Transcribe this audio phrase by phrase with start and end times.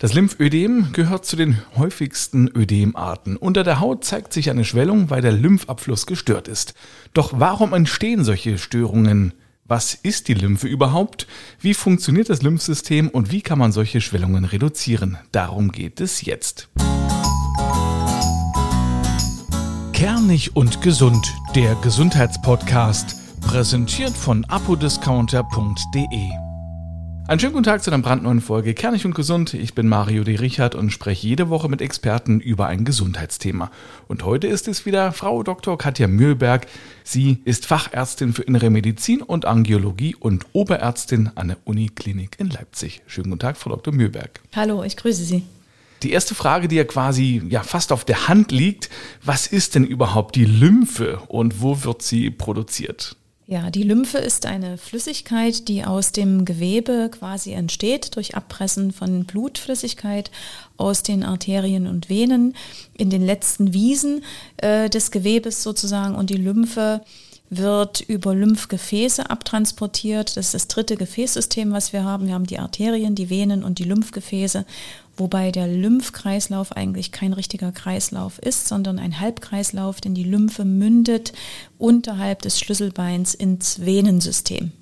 [0.00, 3.36] Das Lymphödem gehört zu den häufigsten Ödemarten.
[3.36, 6.72] Unter der Haut zeigt sich eine Schwellung, weil der Lymphabfluss gestört ist.
[7.12, 9.34] Doch warum entstehen solche Störungen?
[9.66, 11.26] Was ist die Lymphe überhaupt?
[11.60, 15.18] Wie funktioniert das Lymphsystem und wie kann man solche Schwellungen reduzieren?
[15.32, 16.70] Darum geht es jetzt.
[19.92, 26.49] Kernig und gesund, der Gesundheitspodcast, präsentiert von apodiscounter.de.
[27.30, 29.54] Einen schönen guten Tag zu einer brandneuen Folge Kernig und Gesund.
[29.54, 30.34] Ich bin Mario D.
[30.34, 33.70] Richard und spreche jede Woche mit Experten über ein Gesundheitsthema.
[34.08, 35.78] Und heute ist es wieder Frau Dr.
[35.78, 36.66] Katja Mühlberg.
[37.04, 43.00] Sie ist Fachärztin für Innere Medizin und Angiologie und Oberärztin an der Uniklinik in Leipzig.
[43.06, 43.94] Schönen guten Tag, Frau Dr.
[43.94, 44.40] Mühlberg.
[44.56, 45.44] Hallo, ich grüße Sie.
[46.02, 48.90] Die erste Frage, die ja quasi ja fast auf der Hand liegt,
[49.22, 53.14] was ist denn überhaupt die Lymphe und wo wird sie produziert?
[53.50, 59.24] Ja, die Lymphe ist eine Flüssigkeit, die aus dem Gewebe quasi entsteht durch Abpressen von
[59.24, 60.30] Blutflüssigkeit
[60.76, 62.54] aus den Arterien und Venen
[62.96, 64.22] in den letzten Wiesen
[64.58, 66.14] äh, des Gewebes sozusagen.
[66.14, 67.00] Und die Lymphe
[67.50, 70.36] wird über Lymphgefäße abtransportiert.
[70.36, 72.26] Das ist das dritte Gefäßsystem, was wir haben.
[72.26, 74.64] Wir haben die Arterien, die Venen und die Lymphgefäße
[75.20, 81.32] wobei der Lymphkreislauf eigentlich kein richtiger Kreislauf ist, sondern ein Halbkreislauf, denn die Lymphe mündet
[81.78, 84.72] unterhalb des Schlüsselbeins ins Venensystem.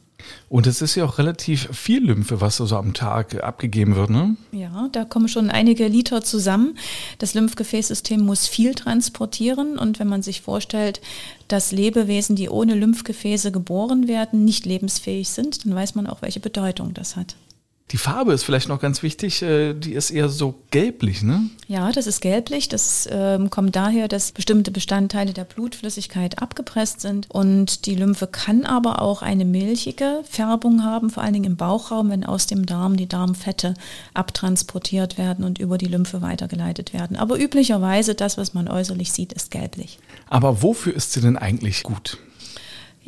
[0.48, 4.36] Und es ist ja auch relativ viel Lymphe, was so am Tag abgegeben wird, ne?
[4.52, 6.77] Ja, da kommen schon einige Liter zusammen.
[7.19, 11.00] Das Lymphgefäßsystem muss viel transportieren und wenn man sich vorstellt,
[11.48, 16.41] dass Lebewesen, die ohne Lymphgefäße geboren werden, nicht lebensfähig sind, dann weiß man auch, welche
[16.41, 17.36] Bedeutung das hat.
[17.91, 21.48] Die Farbe ist vielleicht noch ganz wichtig, äh, die ist eher so gelblich, ne?
[21.69, 22.69] Ja, das ist gelblich.
[22.69, 27.30] Das ähm, kommt daher, dass bestimmte Bestandteile der Blutflüssigkeit abgepresst sind.
[27.30, 32.11] Und die Lymphe kann aber auch eine milchige Färbung haben, vor allen Dingen im Bauchraum,
[32.11, 33.72] wenn aus dem Darm die Darmfette
[34.12, 37.17] abtransportiert werden und über die Lymphe weitergeleitet werden.
[37.17, 39.98] Aber üblicherweise das, was man äußerlich sieht, ist gelblich.
[40.28, 42.19] Aber wofür ist sie denn eigentlich gut?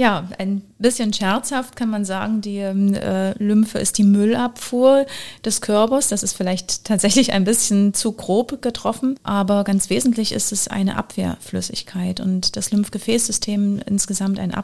[0.00, 5.04] Ja, ein bisschen scherzhaft kann man sagen, die äh, Lymphe ist die Müllabfuhr
[5.44, 6.08] des Körpers.
[6.08, 10.96] Das ist vielleicht tatsächlich ein bisschen zu grob getroffen, aber ganz wesentlich ist es eine
[10.96, 14.54] Abwehrflüssigkeit und das Lymphgefäßsystem insgesamt ein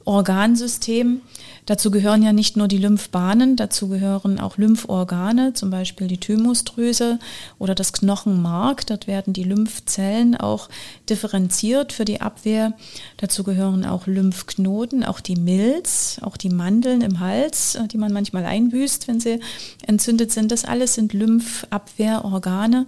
[0.00, 1.20] Abwehrorgansystem.
[1.66, 7.18] Dazu gehören ja nicht nur die Lymphbahnen, dazu gehören auch Lymphorgane, zum Beispiel die Thymusdrüse
[7.58, 8.86] oder das Knochenmark.
[8.86, 10.68] Dort werden die Lymphzellen auch
[11.08, 12.72] differenziert für die Abwehr.
[13.18, 18.46] Dazu gehören auch Lymphknoten, auch die Milz, auch die Mandeln im Hals, die man manchmal
[18.46, 19.38] einbüßt, wenn sie
[19.86, 20.50] entzündet sind.
[20.50, 22.86] Das alles sind Lymphabwehrorgane.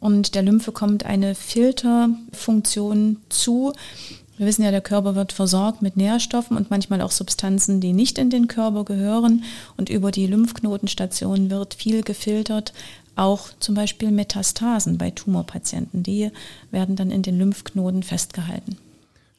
[0.00, 3.72] Und der Lymphe kommt eine Filterfunktion zu,
[4.38, 8.18] wir wissen ja, der Körper wird versorgt mit Nährstoffen und manchmal auch Substanzen, die nicht
[8.18, 9.44] in den Körper gehören.
[9.76, 12.72] Und über die Lymphknotenstation wird viel gefiltert,
[13.16, 16.04] auch zum Beispiel Metastasen bei Tumorpatienten.
[16.04, 16.30] Die
[16.70, 18.76] werden dann in den Lymphknoten festgehalten.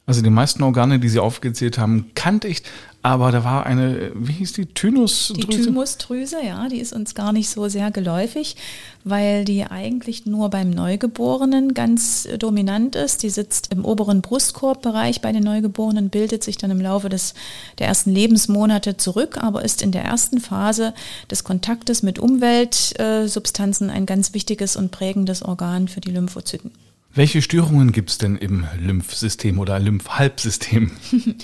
[0.04, 2.62] Also die meisten Organe, die Sie aufgezählt haben, kannte ich,
[3.02, 5.46] aber da war eine, wie hieß die, Thymusdrüse?
[5.46, 8.56] Die Thymusdrüse, ja, die ist uns gar nicht so sehr geläufig,
[9.04, 13.22] weil die eigentlich nur beim Neugeborenen ganz dominant ist.
[13.22, 17.32] Die sitzt im oberen Brustkorbbereich bei den Neugeborenen, bildet sich dann im Laufe des,
[17.78, 20.92] der ersten Lebensmonate zurück, aber ist in der ersten Phase
[21.30, 26.70] des Kontaktes mit Umweltsubstanzen ein ganz wichtiges und prägendes Organ für die Lymphozyten.
[27.12, 30.92] Welche Störungen gibt es denn im Lymphsystem oder Lymphhalbsystem?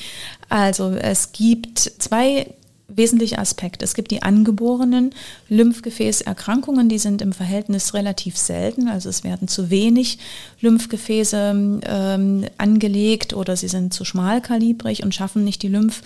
[0.49, 2.55] Also es gibt zwei
[2.89, 3.85] wesentliche Aspekte.
[3.85, 5.11] Es gibt die angeborenen
[5.49, 8.87] Lymphgefäßerkrankungen, die sind im Verhältnis relativ selten.
[8.87, 10.19] Also es werden zu wenig
[10.61, 16.03] Lymphgefäße ähm, angelegt oder sie sind zu schmalkalibrig und schaffen nicht die Lymph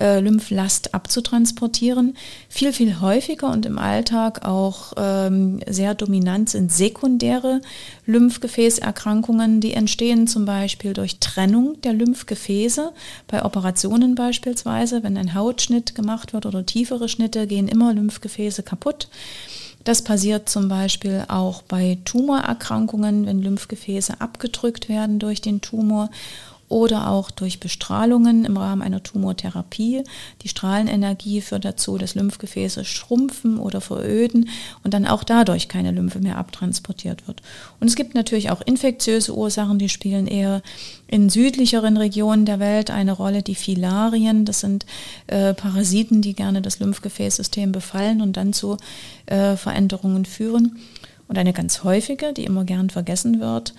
[0.00, 2.16] äh, Lymphlast abzutransportieren.
[2.48, 7.60] Viel, viel häufiger und im Alltag auch ähm, sehr dominant sind sekundäre
[8.06, 12.92] Lymphgefäßerkrankungen, die entstehen zum Beispiel durch Trennung der Lymphgefäße,
[13.26, 19.08] bei Operationen beispielsweise, wenn ein Hautschnitt gemacht wird oder tiefere Schnitte, gehen immer Lymphgefäße kaputt.
[19.86, 26.10] Das passiert zum Beispiel auch bei Tumorerkrankungen, wenn Lymphgefäße abgedrückt werden durch den Tumor
[26.68, 30.02] oder auch durch Bestrahlungen im Rahmen einer Tumortherapie.
[30.42, 34.48] Die Strahlenenergie führt dazu, dass Lymphgefäße schrumpfen oder veröden
[34.82, 37.42] und dann auch dadurch keine Lymphe mehr abtransportiert wird.
[37.78, 40.62] Und es gibt natürlich auch infektiöse Ursachen, die spielen eher
[41.06, 43.42] in südlicheren Regionen der Welt eine Rolle.
[43.42, 44.86] Die Filarien, das sind
[45.28, 48.76] äh, Parasiten, die gerne das Lymphgefäßsystem befallen und dann zu
[49.26, 50.78] äh, Veränderungen führen.
[51.28, 53.74] Und eine ganz häufige, die immer gern vergessen wird,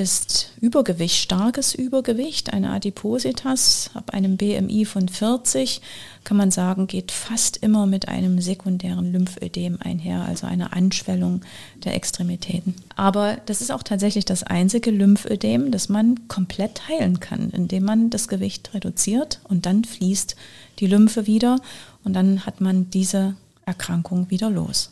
[0.00, 5.82] ist Übergewicht, starkes Übergewicht, eine Adipositas ab einem BMI von 40,
[6.24, 11.42] kann man sagen, geht fast immer mit einem sekundären Lymphödem einher, also einer Anschwellung
[11.84, 12.74] der Extremitäten.
[12.96, 18.08] Aber das ist auch tatsächlich das einzige Lymphödem, das man komplett heilen kann, indem man
[18.08, 20.34] das Gewicht reduziert und dann fließt
[20.78, 21.60] die Lymphe wieder
[22.04, 23.36] und dann hat man diese
[23.66, 24.90] Erkrankung wieder los.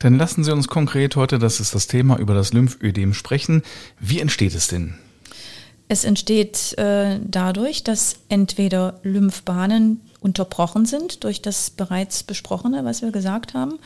[0.00, 3.62] Dann lassen Sie uns konkret heute, das ist das Thema, über das Lymphödem sprechen.
[4.00, 4.94] Wie entsteht es denn?
[5.88, 13.10] Es entsteht äh, dadurch, dass entweder Lymphbahnen unterbrochen sind durch das bereits besprochene, was wir
[13.10, 13.78] gesagt haben,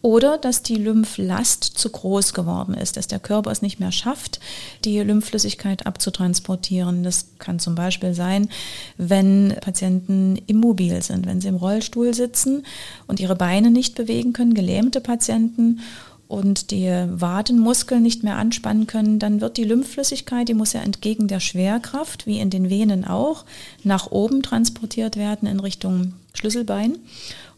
[0.00, 4.38] oder dass die Lymphlast zu groß geworden ist, dass der Körper es nicht mehr schafft,
[4.84, 7.02] die Lymphflüssigkeit abzutransportieren.
[7.02, 8.48] Das kann zum Beispiel sein,
[8.96, 12.64] wenn Patienten immobil sind, wenn sie im Rollstuhl sitzen
[13.08, 15.80] und ihre Beine nicht bewegen können, gelähmte Patienten
[16.28, 21.26] und die Wadenmuskeln nicht mehr anspannen können, dann wird die Lymphflüssigkeit, die muss ja entgegen
[21.26, 23.46] der Schwerkraft, wie in den Venen auch,
[23.82, 26.98] nach oben transportiert werden in Richtung Schlüsselbein.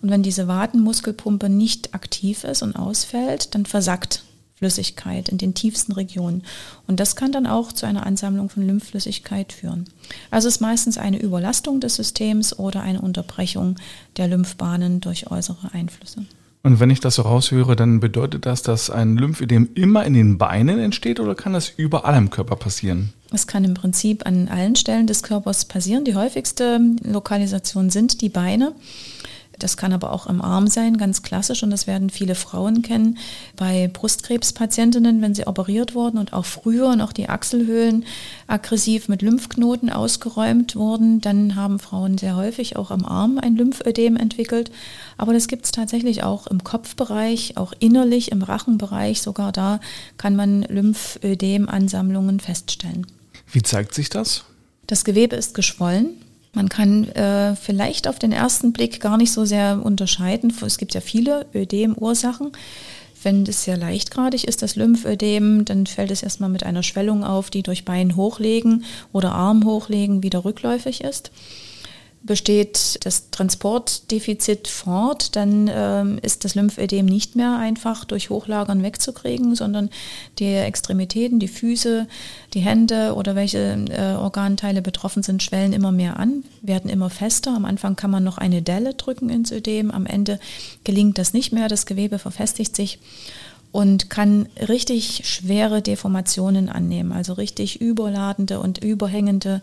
[0.00, 4.22] Und wenn diese Wadenmuskelpumpe nicht aktiv ist und ausfällt, dann versackt
[4.54, 6.44] Flüssigkeit in den tiefsten Regionen.
[6.86, 9.86] Und das kann dann auch zu einer Ansammlung von Lymphflüssigkeit führen.
[10.30, 13.76] Also es ist meistens eine Überlastung des Systems oder eine Unterbrechung
[14.16, 16.26] der Lymphbahnen durch äußere Einflüsse.
[16.62, 20.36] Und wenn ich das so raushöre, dann bedeutet das, dass ein Lymphödem immer in den
[20.36, 23.14] Beinen entsteht oder kann das überall im Körper passieren?
[23.32, 26.04] Es kann im Prinzip an allen Stellen des Körpers passieren.
[26.04, 28.74] Die häufigste Lokalisation sind die Beine.
[29.62, 31.62] Das kann aber auch im Arm sein, ganz klassisch.
[31.62, 33.18] Und das werden viele Frauen kennen.
[33.56, 38.04] Bei Brustkrebspatientinnen, wenn sie operiert wurden und auch früher noch die Achselhöhlen
[38.46, 44.16] aggressiv mit Lymphknoten ausgeräumt wurden, dann haben Frauen sehr häufig auch am Arm ein Lymphödem
[44.16, 44.70] entwickelt.
[45.16, 49.22] Aber das gibt es tatsächlich auch im Kopfbereich, auch innerlich im Rachenbereich.
[49.22, 49.80] Sogar da
[50.16, 53.06] kann man Lymphödemansammlungen feststellen.
[53.52, 54.44] Wie zeigt sich das?
[54.86, 56.16] Das Gewebe ist geschwollen.
[56.52, 60.52] Man kann äh, vielleicht auf den ersten Blick gar nicht so sehr unterscheiden.
[60.64, 62.52] Es gibt ja viele Ödem-Ursachen.
[63.22, 67.50] Wenn es sehr leichtgradig ist, das Lymphödem, dann fällt es erstmal mit einer Schwellung auf,
[67.50, 71.30] die durch Bein hochlegen oder Arm hochlegen wieder rückläufig ist
[72.22, 79.54] besteht das Transportdefizit fort, dann ähm, ist das Lymphödem nicht mehr einfach durch Hochlagern wegzukriegen,
[79.54, 79.88] sondern
[80.38, 82.06] die Extremitäten, die Füße,
[82.52, 87.54] die Hände oder welche äh, Organteile betroffen sind, schwellen immer mehr an, werden immer fester.
[87.56, 90.38] Am Anfang kann man noch eine Delle drücken ins Ödem, am Ende
[90.84, 92.98] gelingt das nicht mehr, das Gewebe verfestigt sich
[93.72, 99.60] und kann richtig schwere Deformationen annehmen, also richtig überladende und überhängende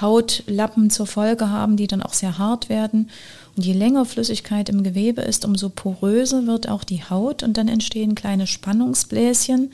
[0.00, 3.10] Hautlappen zur Folge haben, die dann auch sehr hart werden.
[3.56, 7.68] Und je länger Flüssigkeit im Gewebe ist, umso poröser wird auch die Haut und dann
[7.68, 9.72] entstehen kleine Spannungsbläschen,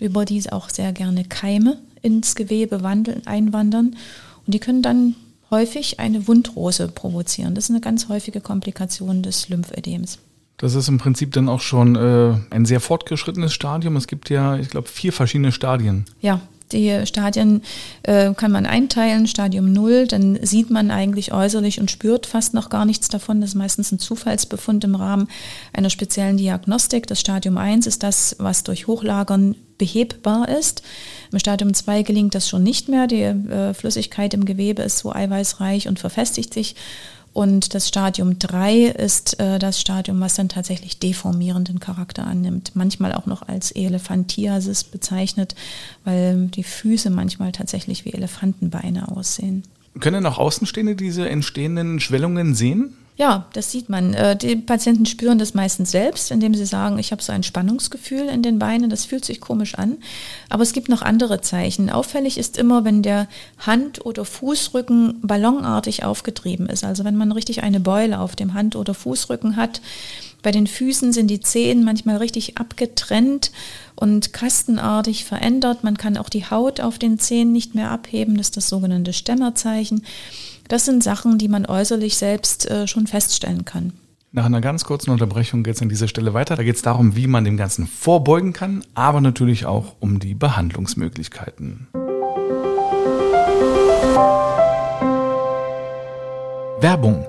[0.00, 3.96] über die auch sehr gerne Keime ins Gewebe wandeln, einwandern.
[4.46, 5.14] Und die können dann
[5.50, 7.54] häufig eine Wundrose provozieren.
[7.54, 10.18] Das ist eine ganz häufige Komplikation des Lymphödems.
[10.60, 13.96] Das ist im Prinzip dann auch schon äh, ein sehr fortgeschrittenes Stadium.
[13.96, 16.04] Es gibt ja, ich glaube, vier verschiedene Stadien.
[16.20, 17.62] Ja, die Stadien
[18.02, 19.26] äh, kann man einteilen.
[19.26, 23.40] Stadium 0, dann sieht man eigentlich äußerlich und spürt fast noch gar nichts davon.
[23.40, 25.28] Das ist meistens ein Zufallsbefund im Rahmen
[25.72, 27.06] einer speziellen Diagnostik.
[27.06, 30.82] Das Stadium 1 ist das, was durch Hochlagern behebbar ist.
[31.32, 33.06] Im Stadium 2 gelingt das schon nicht mehr.
[33.06, 36.76] Die äh, Flüssigkeit im Gewebe ist so eiweißreich und verfestigt sich.
[37.32, 42.72] Und das Stadium 3 ist äh, das Stadium, was dann tatsächlich deformierenden Charakter annimmt.
[42.74, 45.54] Manchmal auch noch als Elephantiasis bezeichnet,
[46.04, 49.62] weil die Füße manchmal tatsächlich wie Elefantenbeine aussehen.
[50.00, 52.94] Können auch Außenstehende diese entstehenden Schwellungen sehen?
[53.20, 54.14] Ja, das sieht man.
[54.14, 58.30] Äh, die Patienten spüren das meistens selbst, indem sie sagen, ich habe so ein Spannungsgefühl
[58.30, 59.98] in den Beinen, das fühlt sich komisch an.
[60.48, 61.90] Aber es gibt noch andere Zeichen.
[61.90, 66.82] Auffällig ist immer, wenn der Hand- oder Fußrücken ballonartig aufgetrieben ist.
[66.82, 69.82] Also wenn man richtig eine Beule auf dem Hand- oder Fußrücken hat.
[70.42, 73.52] Bei den Füßen sind die Zehen manchmal richtig abgetrennt
[73.96, 75.84] und kastenartig verändert.
[75.84, 78.38] Man kann auch die Haut auf den Zehen nicht mehr abheben.
[78.38, 80.06] Das ist das sogenannte Stämmerzeichen.
[80.70, 83.92] Das sind Sachen, die man äußerlich selbst äh, schon feststellen kann.
[84.30, 86.54] Nach einer ganz kurzen Unterbrechung geht es an dieser Stelle weiter.
[86.54, 90.36] Da geht es darum, wie man dem Ganzen vorbeugen kann, aber natürlich auch um die
[90.36, 91.88] Behandlungsmöglichkeiten.
[96.80, 97.26] Werbung.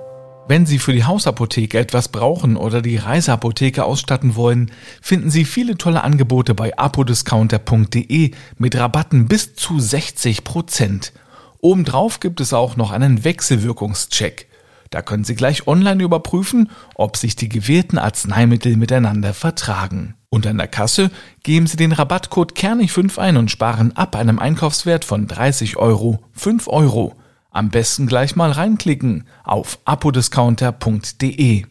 [0.48, 4.70] Wenn Sie für die Hausapotheke etwas brauchen oder die Reiseapotheke ausstatten wollen,
[5.02, 11.12] finden Sie viele tolle Angebote bei apodiscounter.de mit Rabatten bis zu 60 Prozent.
[11.62, 14.48] Obendrauf gibt es auch noch einen Wechselwirkungscheck.
[14.90, 20.16] Da können Sie gleich online überprüfen, ob sich die gewählten Arzneimittel miteinander vertragen.
[20.30, 21.12] Und an der Kasse
[21.44, 26.68] geben Sie den Rabattcode Kernig5 ein und sparen ab einem Einkaufswert von 30 Euro 5
[26.68, 27.16] Euro.
[27.52, 31.66] Am besten gleich mal reinklicken auf apodiscounter.de.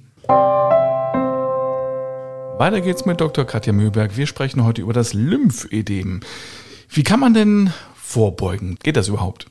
[2.59, 3.45] Weiter geht's mit Dr.
[3.45, 4.17] Katja Mühlberg.
[4.17, 6.21] Wir sprechen heute über das Lymphödem.
[6.89, 8.79] Wie kann man denn vorbeugen?
[8.83, 9.47] Geht das überhaupt?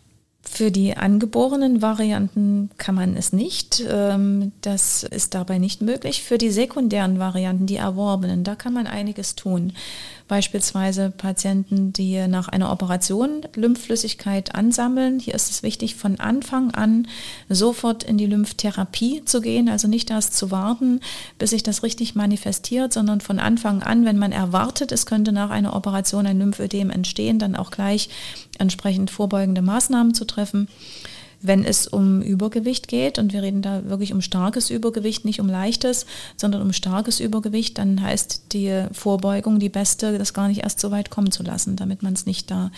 [0.51, 3.83] Für die angeborenen Varianten kann man es nicht.
[3.87, 6.23] Ähm, das ist dabei nicht möglich.
[6.23, 9.73] Für die sekundären Varianten, die erworbenen, da kann man einiges tun.
[10.29, 15.19] Beispielsweise Patienten, die nach einer Operation Lymphflüssigkeit ansammeln.
[15.19, 17.07] Hier ist es wichtig, von Anfang an
[17.49, 21.01] sofort in die Lymphtherapie zu gehen, also nicht erst zu warten,
[21.39, 25.49] bis sich das richtig manifestiert, sondern von Anfang an, wenn man erwartet, es könnte nach
[25.49, 28.09] einer Operation ein Lymphödem entstehen, dann auch gleich
[28.59, 30.67] entsprechend vorbeugende Maßnahmen zu treffen.
[31.41, 35.47] Wenn es um Übergewicht geht, und wir reden da wirklich um starkes Übergewicht, nicht um
[35.47, 36.05] leichtes,
[36.37, 40.91] sondern um starkes Übergewicht, dann heißt die Vorbeugung die beste, das gar nicht erst so
[40.91, 42.71] weit kommen zu lassen, damit man es nicht da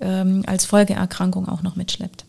[0.00, 2.24] ähm, als Folgeerkrankung auch noch mitschleppt.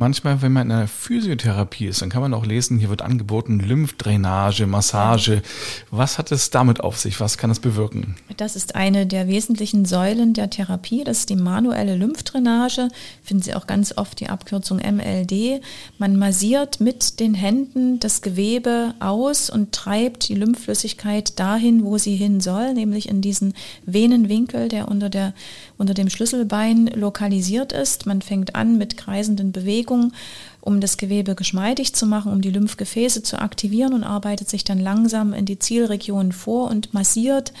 [0.00, 3.60] Manchmal, wenn man in einer Physiotherapie ist, dann kann man auch lesen, hier wird angeboten
[3.60, 5.42] Lymphdrainage, Massage.
[5.90, 7.20] Was hat es damit auf sich?
[7.20, 8.16] Was kann es bewirken?
[8.38, 11.04] Das ist eine der wesentlichen Säulen der Therapie.
[11.04, 12.88] Das ist die manuelle Lymphdrainage.
[13.22, 15.60] Finden Sie auch ganz oft die Abkürzung MLD.
[15.98, 22.16] Man massiert mit den Händen das Gewebe aus und treibt die Lymphflüssigkeit dahin, wo sie
[22.16, 23.52] hin soll, nämlich in diesen
[23.84, 25.34] Venenwinkel, der unter, der,
[25.76, 28.06] unter dem Schlüsselbein lokalisiert ist.
[28.06, 30.12] Man fängt an mit kreisenden Bewegungen Bewegung,
[30.60, 34.78] um das Gewebe geschmeidig zu machen, um die Lymphgefäße zu aktivieren und arbeitet sich dann
[34.78, 37.52] langsam in die Zielregionen vor und massiert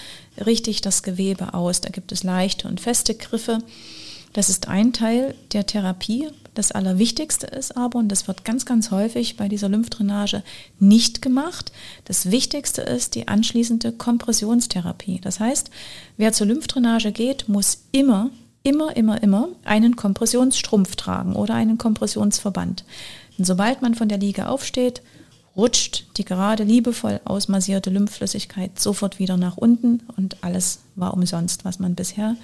[0.44, 1.80] richtig das Gewebe aus.
[1.80, 3.58] Da gibt es leichte und feste Griffe.
[4.32, 6.28] Das ist ein Teil der Therapie.
[6.54, 10.42] Das Allerwichtigste ist aber, und das wird ganz, ganz häufig bei dieser Lymphdrainage
[10.78, 11.72] nicht gemacht,
[12.04, 15.20] das Wichtigste ist die anschließende Kompressionstherapie.
[15.20, 15.70] Das heißt,
[16.16, 18.30] wer zur Lymphdrainage geht, muss immer
[18.62, 22.84] immer, immer, immer einen Kompressionsstrumpf tragen oder einen Kompressionsverband.
[23.38, 25.02] Und sobald man von der Liege aufsteht,
[25.56, 31.78] rutscht die gerade liebevoll ausmassierte Lymphflüssigkeit sofort wieder nach unten und alles war umsonst, was
[31.78, 32.36] man bisher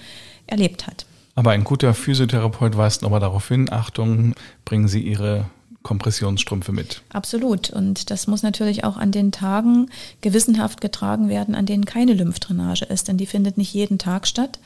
[0.46, 1.06] erlebt hat.
[1.34, 4.32] Aber ein guter Physiotherapeut weist nochmal darauf hin, Achtung,
[4.64, 5.46] bringen Sie Ihre
[5.82, 7.02] Kompressionsstrümpfe mit.
[7.10, 7.70] Absolut.
[7.70, 9.88] Und das muss natürlich auch an den Tagen
[10.20, 14.58] gewissenhaft getragen werden, an denen keine Lymphdrainage ist, denn die findet nicht jeden Tag statt.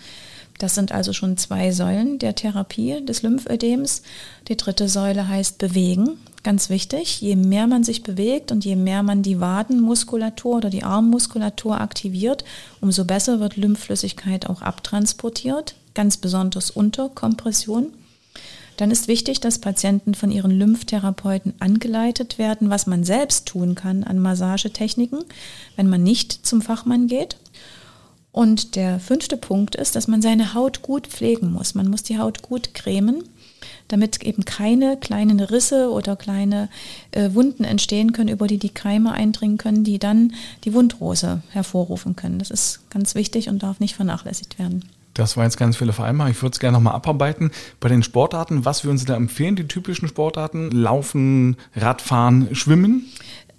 [0.60, 4.02] Das sind also schon zwei Säulen der Therapie des Lymphödems.
[4.46, 6.18] Die dritte Säule heißt Bewegen.
[6.42, 10.82] Ganz wichtig, je mehr man sich bewegt und je mehr man die Wadenmuskulatur oder die
[10.82, 12.44] Armmuskulatur aktiviert,
[12.82, 17.94] umso besser wird Lymphflüssigkeit auch abtransportiert, ganz besonders unter Kompression.
[18.76, 24.04] Dann ist wichtig, dass Patienten von ihren Lymphtherapeuten angeleitet werden, was man selbst tun kann
[24.04, 25.20] an Massagetechniken,
[25.76, 27.38] wenn man nicht zum Fachmann geht.
[28.32, 31.75] Und der fünfte Punkt ist, dass man seine Haut gut pflegen muss.
[31.75, 33.25] Man muss die Haut gut cremen,
[33.88, 36.68] damit eben keine kleinen Risse oder kleine
[37.10, 40.34] äh, Wunden entstehen können, über die die Keime eindringen können, die dann
[40.64, 42.38] die Wundrose hervorrufen können.
[42.38, 44.84] Das ist ganz wichtig und darf nicht vernachlässigt werden.
[45.14, 46.30] Das war jetzt ganz viel auf einmal.
[46.30, 47.50] Ich würde es gerne nochmal abarbeiten.
[47.80, 49.56] Bei den Sportarten, was würden Sie da empfehlen?
[49.56, 50.70] Die typischen Sportarten?
[50.70, 53.06] Laufen, Radfahren, Schwimmen?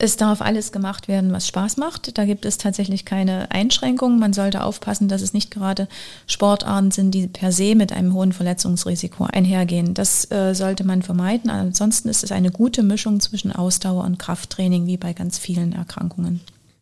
[0.03, 2.17] Es darf alles gemacht werden, was Spaß macht.
[2.17, 4.17] Da gibt es tatsächlich keine Einschränkungen.
[4.17, 5.88] Man sollte aufpassen, dass es nicht gerade
[6.25, 9.93] Sportarten sind, die per se mit einem hohen Verletzungsrisiko einhergehen.
[9.93, 11.51] Das äh, sollte man vermeiden.
[11.51, 16.39] Ansonsten ist es eine gute Mischung zwischen Ausdauer und Krafttraining, wie bei ganz vielen Erkrankungen.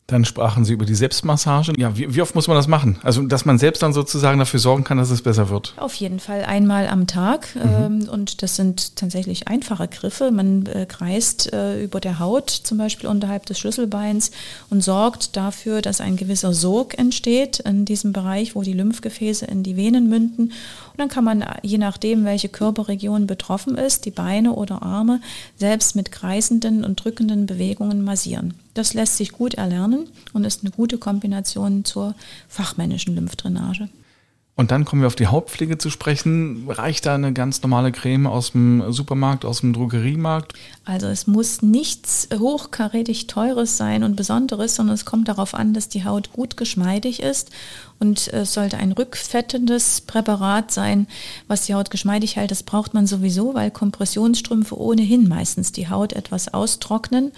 [0.10, 1.74] Dann sprachen Sie über die Selbstmassage.
[1.78, 2.98] Ja, wie, wie, oft muss man das machen?
[3.04, 5.76] Also, dass man selbst dann sozusagen dafür sorgen kann, dass es besser wird?
[5.78, 7.56] Auf jeden Fall einmal am Tag.
[7.56, 7.62] Mhm.
[7.62, 10.32] Ähm, und das sind tatsächlich einfache Griffe.
[10.32, 14.32] Man äh, kreist äh, über der Haut, zum Beispiel unterhalb des Schlüsselbeins,
[14.72, 19.62] und sorgt dafür, dass ein gewisser Sog entsteht in diesem Bereich, wo die Lymphgefäße in
[19.62, 20.46] die Venen münden.
[20.46, 25.22] Und dann kann man, je nachdem, welche Körperregion betroffen ist, die Beine oder Arme,
[25.56, 28.56] selbst mit kreisenden und drückenden Bewegungen massieren.
[28.80, 32.16] Das lässt sich gut erlernen und ist eine gute Kombination zur
[32.48, 33.90] fachmännischen Lymphdrainage.
[34.56, 36.70] Und dann kommen wir auf die Hautpflege zu sprechen.
[36.70, 40.54] Reicht da eine ganz normale Creme aus dem Supermarkt, aus dem Drogeriemarkt?
[40.86, 45.90] Also es muss nichts hochkarätig teures sein und Besonderes, sondern es kommt darauf an, dass
[45.90, 47.52] die Haut gut geschmeidig ist
[48.00, 51.08] und es sollte ein rückfettendes Präparat sein,
[51.50, 52.52] was die Haut geschmeidig hält.
[52.52, 57.34] Das braucht man sowieso, weil Kompressionsstrümpfe ohnehin meistens die Haut etwas austrocknen.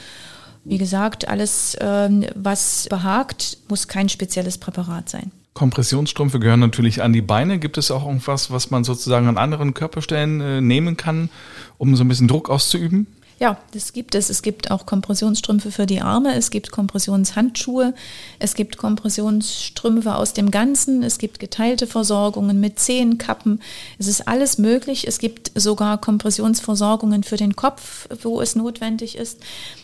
[0.64, 5.32] Wie gesagt, alles, ähm, was behagt, muss kein spezielles Präparat sein.
[5.54, 7.60] Kompressionsstrümpfe gehören natürlich an die Beine.
[7.60, 11.30] Gibt es auch irgendwas, was man sozusagen an anderen Körperstellen äh, nehmen kann,
[11.78, 13.08] um so ein bisschen Druck auszuüben?
[13.42, 14.30] Ja, das gibt es.
[14.30, 17.96] Es gibt auch Kompressionsstrümpfe für die Arme, es gibt Kompressionshandschuhe,
[18.38, 23.60] es gibt Kompressionsstrümpfe aus dem Ganzen, es gibt geteilte Versorgungen mit Zehenkappen.
[23.98, 25.08] Es ist alles möglich.
[25.08, 29.40] Es gibt sogar Kompressionsversorgungen für den Kopf, wo es notwendig ist.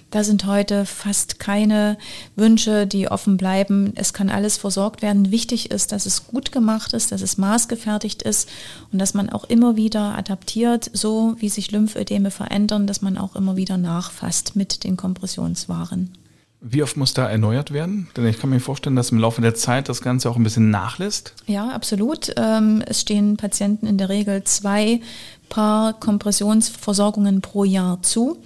[0.10, 1.98] Da sind heute fast keine
[2.36, 3.92] Wünsche, die offen bleiben.
[3.96, 5.32] Es kann alles versorgt werden.
[5.32, 8.48] Wichtig ist, dass es gut gemacht ist, dass es maßgefertigt ist
[8.92, 13.36] und dass man auch immer wieder adaptiert, so wie sich Lymphödeme verändern, dass man auch
[13.36, 16.14] immer wieder nachfasst mit den Kompressionswaren.
[16.60, 18.08] Wie oft muss da erneuert werden?
[18.18, 20.72] Denn ich kann mir vorstellen, dass im Laufe der Zeit das Ganze auch ein bisschen
[20.72, 21.36] nachlässt.
[21.46, 22.34] Ja, absolut.
[22.36, 25.02] Ähm, es stehen Patienten in der Regel zwei
[25.50, 28.38] Paar Kompressionsversorgungen pro Jahr zu.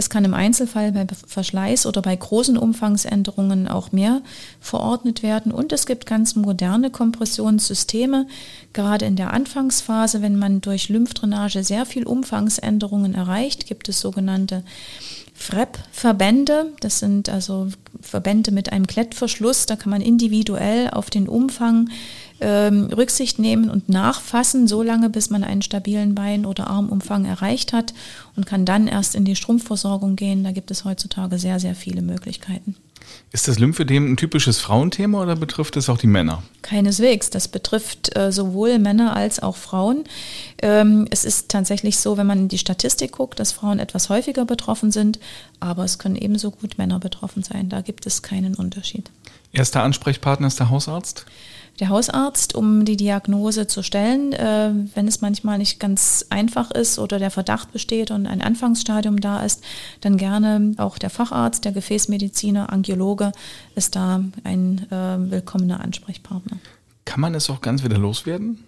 [0.00, 4.22] Es kann im Einzelfall bei Verschleiß oder bei großen Umfangsänderungen auch mehr
[4.58, 5.52] verordnet werden.
[5.52, 8.26] Und es gibt ganz moderne Kompressionssysteme,
[8.72, 14.64] gerade in der Anfangsphase, wenn man durch Lymphdrainage sehr viel Umfangsänderungen erreicht, gibt es sogenannte
[15.34, 16.72] FREP-Verbände.
[16.80, 17.68] Das sind also
[18.00, 19.66] Verbände mit einem Klettverschluss.
[19.66, 21.90] Da kann man individuell auf den Umfang
[22.40, 27.72] ähm, Rücksicht nehmen und nachfassen, so lange, bis man einen stabilen Bein- oder Armumfang erreicht
[27.72, 27.94] hat
[28.36, 30.44] und kann dann erst in die Strumpfversorgung gehen.
[30.44, 32.76] Da gibt es heutzutage sehr, sehr viele Möglichkeiten.
[33.32, 36.42] Ist das Lymphödem ein typisches Frauenthema oder betrifft es auch die Männer?
[36.62, 37.30] Keineswegs.
[37.30, 40.04] Das betrifft äh, sowohl Männer als auch Frauen.
[40.62, 44.44] Ähm, es ist tatsächlich so, wenn man in die Statistik guckt, dass Frauen etwas häufiger
[44.44, 45.18] betroffen sind,
[45.60, 47.68] aber es können ebenso gut Männer betroffen sein.
[47.68, 49.10] Da gibt es keinen Unterschied.
[49.52, 51.26] Erster Ansprechpartner ist der Hausarzt?
[51.80, 56.98] Der Hausarzt, um die Diagnose zu stellen, äh, wenn es manchmal nicht ganz einfach ist
[56.98, 59.64] oder der Verdacht besteht und ein Anfangsstadium da ist,
[60.02, 63.32] dann gerne auch der Facharzt, der Gefäßmediziner, Angiologe
[63.74, 66.58] ist da ein äh, willkommener Ansprechpartner.
[67.06, 68.62] Kann man es auch ganz wieder loswerden?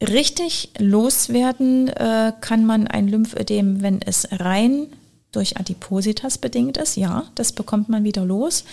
[0.00, 4.88] Richtig loswerden äh, kann man ein Lymphödem, wenn es rein
[5.32, 8.64] durch Adipositas bedingt ist, ja, das bekommt man wieder los.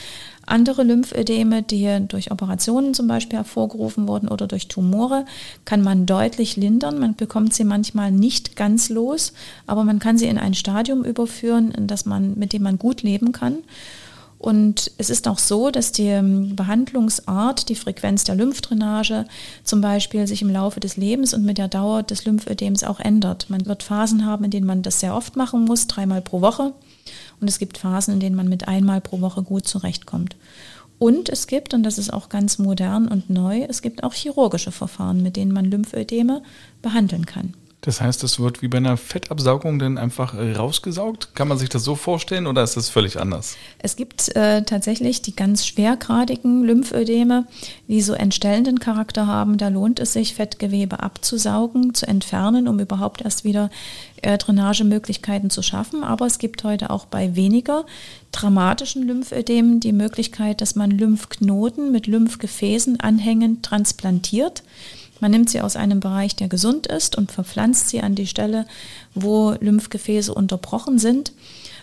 [0.46, 5.26] Andere Lymphödeme, die durch Operationen zum Beispiel hervorgerufen wurden oder durch Tumore,
[5.66, 7.00] kann man deutlich lindern.
[7.00, 9.34] Man bekommt sie manchmal nicht ganz los,
[9.68, 13.02] aber man kann sie in ein Stadium überführen, in das man, mit dem man gut
[13.02, 13.58] leben kann.
[14.46, 19.26] Und es ist auch so, dass die ähm, Behandlungsart, die Frequenz der Lymphdrainage
[19.64, 23.50] zum Beispiel sich im Laufe des Lebens und mit der Dauer des Lymphödems auch ändert.
[23.50, 26.74] Man wird Phasen haben, in denen man das sehr oft machen muss, dreimal pro Woche.
[27.42, 30.36] Und es gibt Phasen, in denen man mit einmal pro Woche gut zurechtkommt.
[31.00, 34.72] Und es gibt, und das ist auch ganz modern und neu, es gibt auch chirurgische
[34.72, 36.44] Verfahren, mit denen man Lymphödeme
[36.84, 37.56] behandeln kann.
[37.86, 41.36] Das heißt, es wird wie bei einer Fettabsaugung dann einfach rausgesaugt?
[41.36, 43.58] Kann man sich das so vorstellen oder ist das völlig anders?
[43.78, 47.46] Es gibt äh, tatsächlich die ganz schwergradigen Lymphödeme,
[47.88, 49.60] die so entstellenden Charakter haben.
[49.60, 53.70] Da lohnt es sich, Fettgewebe abzusaugen, zu entfernen, um überhaupt erst wieder
[54.24, 56.04] äh, Drainagemöglichkeiten zu schaffen.
[56.04, 57.86] Aber es gibt heute auch bei weniger
[58.32, 64.64] dramatischen Lymphödemen die Möglichkeit, dass man Lymphknoten mit Lymphgefäßen anhängend transplantiert.
[65.20, 68.66] Man nimmt sie aus einem Bereich, der gesund ist und verpflanzt sie an die Stelle,
[69.14, 71.32] wo Lymphgefäße unterbrochen sind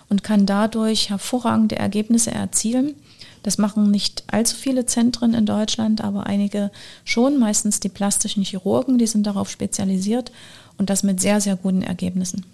[0.08, 2.94] und kann dadurch hervorragende Ergebnisse erzielen.
[3.42, 6.70] Das machen nicht allzu viele Zentren in Deutschland, aber einige
[7.04, 10.30] schon, meistens die plastischen Chirurgen, die sind darauf spezialisiert
[10.78, 12.44] und das mit sehr, sehr guten Ergebnissen.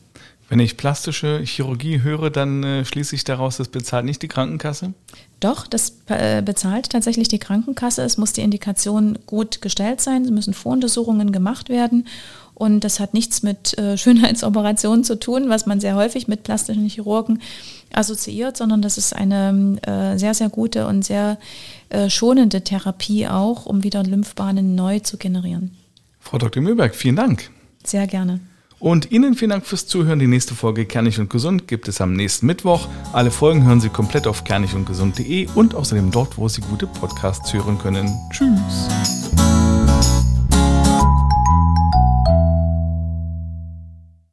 [0.49, 4.95] Wenn ich plastische Chirurgie höre, dann äh, schließe ich daraus, das bezahlt nicht die Krankenkasse?
[5.41, 8.03] Doch, das äh, bezahlt tatsächlich die Krankenkasse.
[8.03, 10.25] Es muss die Indikation gut gestellt sein.
[10.25, 12.07] Es müssen Voruntersuchungen gemacht werden.
[12.55, 16.89] Und das hat nichts mit äh, Schönheitsoperationen zu tun, was man sehr häufig mit plastischen
[16.89, 17.43] Chirurgen
[17.93, 21.39] assoziiert, sondern das ist eine äh, sehr, sehr gute und sehr
[21.91, 25.77] äh, schonende Therapie auch, um wieder Lymphbahnen neu zu generieren.
[26.21, 26.63] Frau Dr.
[26.63, 27.51] Mühlberg, vielen Dank.
[27.85, 28.41] Sehr gerne.
[28.79, 30.19] Und Ihnen vielen Dank fürs Zuhören.
[30.19, 32.89] Die nächste Folge Kernig und Gesund gibt es am nächsten Mittwoch.
[33.13, 37.79] Alle Folgen hören Sie komplett auf kernigundgesund.de und außerdem dort, wo Sie gute Podcasts hören
[37.79, 38.09] können.
[38.31, 39.58] Tschüss.